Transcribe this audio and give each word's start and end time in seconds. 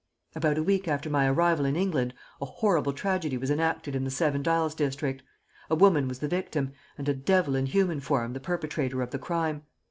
"About 0.33 0.57
a 0.57 0.63
week 0.63 0.87
after 0.87 1.11
my 1.11 1.29
arrival 1.29 1.63
in 1.63 1.75
England 1.75 2.15
a 2.41 2.45
horrible 2.45 2.91
tragedy 2.91 3.37
was 3.37 3.51
enacted 3.51 3.95
in 3.95 4.03
the 4.03 4.09
Seven 4.09 4.41
Dials 4.41 4.73
district. 4.73 5.21
A 5.69 5.75
woman 5.75 6.07
was 6.07 6.17
the 6.17 6.27
victim, 6.27 6.73
and 6.97 7.07
a 7.07 7.13
devil 7.13 7.55
in 7.55 7.67
human 7.67 7.99
form 7.99 8.33
the 8.33 8.39
perpetrator 8.39 9.03
of 9.03 9.11
the 9.11 9.19
crime. 9.19 9.61